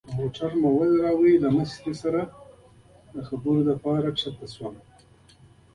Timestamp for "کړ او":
1.03-1.17